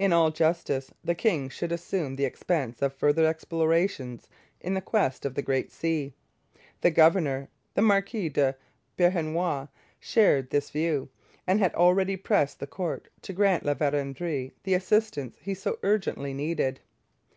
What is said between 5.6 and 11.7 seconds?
Sea. The governor, the Marquis de Beauharnois, shared this view, and